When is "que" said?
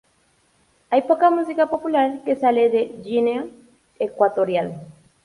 2.25-2.35